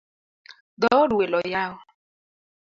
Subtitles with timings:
[0.81, 1.73] Dhood welo oyaw